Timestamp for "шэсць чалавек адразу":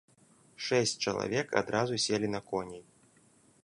0.67-2.03